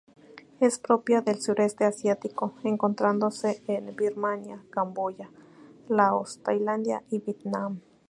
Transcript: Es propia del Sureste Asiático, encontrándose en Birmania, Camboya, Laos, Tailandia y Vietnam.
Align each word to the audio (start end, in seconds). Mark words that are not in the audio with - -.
Es 0.59 0.79
propia 0.79 1.21
del 1.21 1.39
Sureste 1.39 1.85
Asiático, 1.85 2.55
encontrándose 2.63 3.61
en 3.67 3.95
Birmania, 3.95 4.65
Camboya, 4.71 5.29
Laos, 5.89 6.41
Tailandia 6.41 7.03
y 7.11 7.19
Vietnam. 7.19 7.81